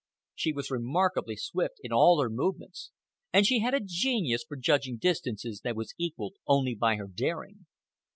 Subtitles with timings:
[0.33, 2.89] She was remarkably swift in all her movements,
[3.31, 7.67] and she had a genius for judging distances that was equalled only by her daring.